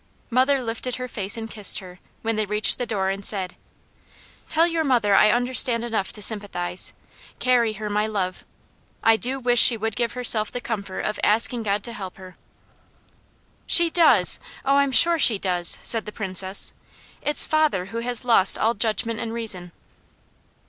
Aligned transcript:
Mother 0.31 0.59
lifted 0.63 0.95
her 0.95 1.07
face 1.07 1.37
and 1.37 1.47
kissed 1.47 1.77
her, 1.77 1.99
when 2.23 2.35
they 2.35 2.47
reached 2.47 2.79
the 2.79 2.87
door 2.87 3.11
and 3.11 3.23
said: 3.23 3.55
"Tell 4.49 4.65
your 4.65 4.83
mother 4.83 5.13
I 5.13 5.29
understand 5.29 5.83
enough 5.83 6.11
to 6.13 6.23
sympathize. 6.23 6.93
Carry 7.37 7.73
her 7.73 7.87
my 7.87 8.07
love. 8.07 8.43
I 9.03 9.15
do 9.15 9.39
wish 9.39 9.61
she 9.61 9.77
would 9.77 9.95
give 9.95 10.13
herself 10.13 10.51
the 10.51 10.59
comfort 10.59 11.01
of 11.01 11.19
asking 11.23 11.61
God 11.61 11.83
to 11.83 11.93
help 11.93 12.17
her." 12.17 12.35
"She 13.67 13.91
does! 13.91 14.39
Oh, 14.65 14.77
I'm 14.77 14.91
sure 14.91 15.19
she 15.19 15.37
does!" 15.37 15.77
said 15.83 16.07
the 16.07 16.11
Princess. 16.11 16.73
"It's 17.21 17.45
father 17.45 17.85
who 17.93 17.99
has 17.99 18.25
lost 18.25 18.57
all 18.57 18.73
judgment 18.73 19.19
and 19.19 19.31
reason." 19.31 19.71